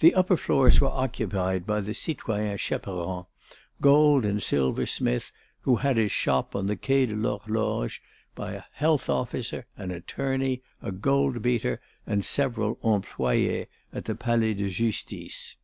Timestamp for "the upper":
0.00-0.36